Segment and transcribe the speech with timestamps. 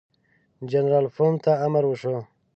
[0.71, 2.15] جنرال پوفم ته امر وشو.